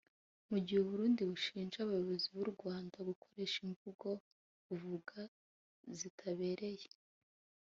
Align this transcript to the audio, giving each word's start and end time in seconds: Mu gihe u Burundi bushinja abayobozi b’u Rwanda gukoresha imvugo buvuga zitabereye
Mu 0.49 0.57
gihe 0.63 0.79
u 0.81 0.89
Burundi 0.91 1.21
bushinja 1.31 1.77
abayobozi 1.81 2.27
b’u 2.35 2.47
Rwanda 2.53 2.95
gukoresha 3.09 3.57
imvugo 3.67 4.07
buvuga 4.67 5.19
zitabereye 5.97 6.87